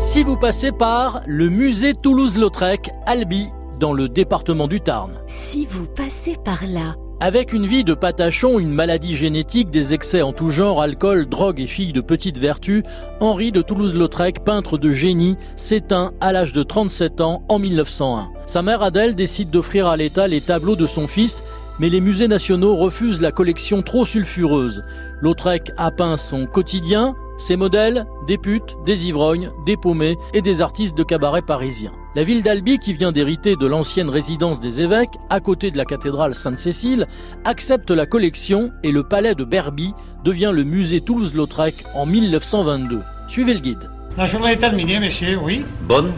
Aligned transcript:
Si 0.00 0.22
vous 0.22 0.38
passez 0.38 0.72
par 0.72 1.20
le 1.26 1.50
musée 1.50 1.92
Toulouse-Lautrec, 1.92 2.88
Albi, 3.04 3.48
dans 3.78 3.92
le 3.92 4.08
département 4.08 4.66
du 4.66 4.80
Tarn. 4.80 5.12
Si 5.26 5.66
vous 5.66 5.84
passez 5.84 6.36
par 6.42 6.62
là. 6.66 6.96
Avec 7.20 7.52
une 7.52 7.66
vie 7.66 7.84
de 7.84 7.92
patachon, 7.92 8.58
une 8.58 8.72
maladie 8.72 9.14
génétique, 9.14 9.68
des 9.68 9.92
excès 9.92 10.22
en 10.22 10.32
tout 10.32 10.50
genre, 10.50 10.80
alcool, 10.80 11.28
drogue 11.28 11.60
et 11.60 11.66
fille 11.66 11.92
de 11.92 12.00
petite 12.00 12.38
vertu, 12.38 12.82
Henri 13.20 13.52
de 13.52 13.60
Toulouse-Lautrec, 13.60 14.42
peintre 14.42 14.78
de 14.78 14.90
génie, 14.90 15.36
s'éteint 15.56 16.12
à 16.22 16.32
l'âge 16.32 16.54
de 16.54 16.62
37 16.62 17.20
ans 17.20 17.42
en 17.50 17.58
1901. 17.58 18.30
Sa 18.46 18.62
mère 18.62 18.82
Adèle 18.82 19.14
décide 19.14 19.50
d'offrir 19.50 19.86
à 19.86 19.98
l'État 19.98 20.28
les 20.28 20.40
tableaux 20.40 20.76
de 20.76 20.86
son 20.86 21.08
fils, 21.08 21.42
mais 21.78 21.90
les 21.90 22.00
musées 22.00 22.28
nationaux 22.28 22.74
refusent 22.74 23.20
la 23.20 23.32
collection 23.32 23.82
trop 23.82 24.06
sulfureuse. 24.06 24.82
Lautrec 25.20 25.72
a 25.76 25.90
peint 25.90 26.16
son 26.16 26.46
quotidien, 26.46 27.14
ses 27.40 27.56
modèles, 27.56 28.06
des 28.26 28.38
putes, 28.38 28.76
des 28.84 29.08
ivrognes, 29.08 29.50
des 29.66 29.76
paumés 29.76 30.16
et 30.34 30.42
des 30.42 30.60
artistes 30.60 30.96
de 30.96 31.02
cabaret 31.02 31.42
parisiens. 31.42 31.92
La 32.14 32.22
ville 32.22 32.42
d'Albi, 32.42 32.78
qui 32.78 32.92
vient 32.92 33.12
d'hériter 33.12 33.56
de 33.56 33.66
l'ancienne 33.66 34.10
résidence 34.10 34.60
des 34.60 34.80
évêques, 34.80 35.16
à 35.30 35.40
côté 35.40 35.70
de 35.70 35.76
la 35.76 35.84
cathédrale 35.84 36.34
Sainte-Cécile, 36.34 37.06
accepte 37.44 37.90
la 37.90 38.06
collection 38.06 38.70
et 38.82 38.92
le 38.92 39.04
palais 39.04 39.34
de 39.34 39.44
Berby 39.44 39.94
devient 40.24 40.52
le 40.52 40.64
musée 40.64 41.00
Toulouse-Lautrec 41.00 41.74
en 41.94 42.06
1922. 42.06 43.00
Suivez 43.28 43.54
le 43.54 43.60
guide. 43.60 43.90
La 44.16 44.26
journée 44.26 44.52
est 44.52 44.56
terminée, 44.56 45.00
messieurs, 45.00 45.38
oui. 45.42 45.64
Bonne 45.82 46.12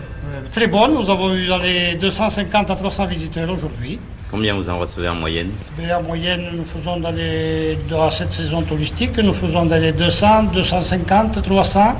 très 0.50 0.66
bonne. 0.66 0.94
Nous 0.94 1.10
avons 1.10 1.34
eu 1.34 1.46
dans 1.46 1.58
les 1.58 1.94
250 1.96 2.70
à 2.70 2.76
300 2.76 3.06
visiteurs 3.06 3.50
aujourd'hui. 3.50 3.98
Combien 4.30 4.54
vous 4.54 4.68
en 4.68 4.78
recevez 4.78 5.08
en 5.08 5.14
moyenne? 5.14 5.50
Mais 5.76 5.92
en 5.92 6.02
moyenne, 6.02 6.52
nous 6.54 6.64
faisons 6.64 6.98
dans, 6.98 7.10
les, 7.10 7.76
dans 7.88 8.10
cette 8.10 8.32
saison 8.32 8.62
touristique, 8.62 9.18
nous 9.18 9.34
faisons 9.34 9.66
dans 9.66 9.76
les 9.76 9.92
200, 9.92 10.44
250, 10.54 11.42
300. 11.42 11.96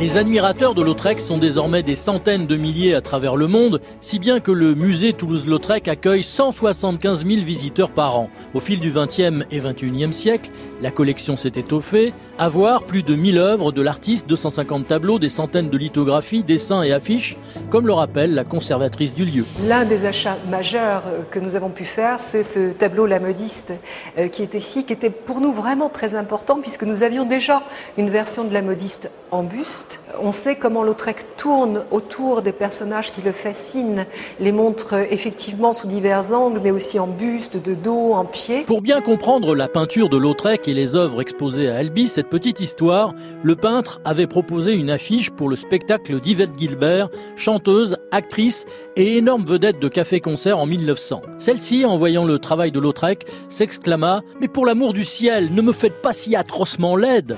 Les 0.00 0.16
admirateurs 0.16 0.74
de 0.74 0.80
Lautrec 0.80 1.20
sont 1.20 1.36
désormais 1.36 1.82
des 1.82 1.94
centaines 1.94 2.46
de 2.46 2.56
milliers 2.56 2.94
à 2.94 3.02
travers 3.02 3.36
le 3.36 3.48
monde, 3.48 3.82
si 4.00 4.18
bien 4.18 4.40
que 4.40 4.50
le 4.50 4.74
musée 4.74 5.12
Toulouse-Lautrec 5.12 5.88
accueille 5.88 6.22
175 6.22 7.26
000 7.26 7.42
visiteurs 7.42 7.90
par 7.90 8.18
an. 8.18 8.30
Au 8.54 8.60
fil 8.60 8.80
du 8.80 8.92
XXe 8.92 9.44
et 9.50 9.58
XXIe 9.58 10.14
siècle, 10.14 10.50
la 10.80 10.90
collection 10.90 11.36
s'est 11.36 11.52
étoffée, 11.56 12.14
à 12.38 12.48
voir 12.48 12.84
plus 12.84 13.02
de 13.02 13.14
1000 13.14 13.36
œuvres 13.36 13.72
de 13.72 13.82
l'artiste, 13.82 14.26
250 14.26 14.88
tableaux, 14.88 15.18
des 15.18 15.28
centaines 15.28 15.68
de 15.68 15.76
lithographies, 15.76 16.42
dessins 16.44 16.82
et 16.82 16.92
affiches, 16.92 17.36
comme 17.68 17.86
le 17.86 17.92
rappelle 17.92 18.32
la 18.32 18.44
conservatrice 18.44 19.12
du 19.14 19.26
lieu. 19.26 19.44
L'un 19.66 19.84
des 19.84 20.06
achats 20.06 20.38
majeurs 20.48 21.02
euh, 21.08 21.20
que 21.30 21.38
nous 21.38 21.56
avons 21.56 21.68
pu 21.68 21.84
faire, 21.84 22.20
c'est 22.20 22.42
ce 22.42 22.72
tableau 22.72 23.04
La 23.04 23.20
Modiste 23.20 23.74
euh, 24.16 24.28
qui 24.28 24.42
est 24.42 24.54
ici, 24.54 24.86
qui 24.86 24.94
était 24.94 25.10
pour 25.10 25.42
nous 25.42 25.52
vraiment 25.52 25.90
très 25.90 26.14
important 26.14 26.58
puisque 26.58 26.84
nous 26.84 27.02
avions 27.02 27.26
déjà 27.26 27.62
une 27.98 28.08
version 28.08 28.44
de 28.44 28.54
La 28.54 28.62
Modiste 28.62 29.10
en 29.30 29.42
buste. 29.42 29.89
On 30.20 30.32
sait 30.32 30.56
comment 30.56 30.82
Lautrec 30.82 31.36
tourne 31.36 31.84
autour 31.90 32.42
des 32.42 32.52
personnages 32.52 33.12
qui 33.12 33.22
le 33.22 33.32
fascinent, 33.32 34.06
les 34.40 34.52
montre 34.52 34.94
euh, 34.94 35.04
effectivement 35.10 35.72
sous 35.72 35.86
divers 35.86 36.32
angles, 36.32 36.60
mais 36.62 36.70
aussi 36.70 36.98
en 36.98 37.06
buste, 37.06 37.56
de 37.56 37.74
dos, 37.74 38.12
en 38.12 38.24
pied. 38.24 38.62
Pour 38.62 38.82
bien 38.82 39.00
comprendre 39.00 39.54
la 39.54 39.68
peinture 39.68 40.08
de 40.08 40.16
Lautrec 40.16 40.68
et 40.68 40.74
les 40.74 40.96
œuvres 40.96 41.20
exposées 41.20 41.70
à 41.70 41.76
Albi, 41.76 42.08
cette 42.08 42.28
petite 42.28 42.60
histoire, 42.60 43.14
le 43.42 43.56
peintre 43.56 44.00
avait 44.04 44.26
proposé 44.26 44.74
une 44.74 44.90
affiche 44.90 45.30
pour 45.30 45.48
le 45.48 45.56
spectacle 45.56 46.20
d'Yvette 46.20 46.58
Gilbert, 46.58 47.08
chanteuse, 47.36 47.96
actrice 48.10 48.66
et 48.96 49.16
énorme 49.16 49.44
vedette 49.44 49.78
de 49.78 49.88
café-concert 49.88 50.58
en 50.58 50.66
1900. 50.66 51.22
Celle-ci, 51.38 51.84
en 51.84 51.96
voyant 51.96 52.24
le 52.24 52.38
travail 52.38 52.72
de 52.72 52.80
Lautrec, 52.80 53.26
s'exclama 53.48 54.22
«Mais 54.40 54.48
pour 54.48 54.66
l'amour 54.66 54.92
du 54.92 55.04
ciel, 55.04 55.52
ne 55.52 55.62
me 55.62 55.72
faites 55.72 56.02
pas 56.02 56.12
si 56.12 56.36
atrocement 56.36 56.96
laide!» 56.96 57.36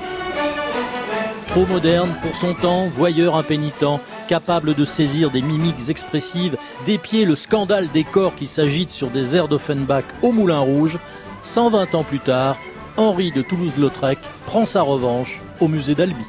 Trop 1.53 1.67
moderne 1.67 2.17
pour 2.22 2.34
son 2.34 2.55
temps, 2.55 2.86
voyeur 2.86 3.36
impénitent, 3.36 4.00
capable 4.27 4.75
de 4.75 4.86
saisir 4.86 5.31
des 5.31 5.42
mimiques 5.42 5.91
expressives, 5.91 6.56
d'épier 6.86 7.27
le 7.27 7.34
scandale 7.34 7.89
des 7.89 8.05
corps 8.05 8.34
qui 8.34 8.47
s'agitent 8.47 8.89
sur 8.89 9.11
des 9.11 9.36
airs 9.36 9.48
d'Offenbach 9.48 10.05
au 10.23 10.33
Moulin 10.33 10.61
Rouge, 10.61 10.98
120 11.42 11.95
ans 11.95 12.05
plus 12.05 12.20
tard, 12.20 12.57
Henri 12.96 13.33
de 13.33 13.42
Toulouse-Lautrec 13.42 14.18
prend 14.46 14.64
sa 14.64 14.80
revanche 14.80 15.42
au 15.61 15.68
musée 15.68 15.95
d'Albi. 15.95 16.24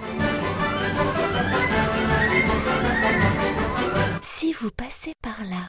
Si 4.19 4.51
vous 4.51 4.71
passez 4.71 5.13
par 5.21 5.37
là. 5.49 5.67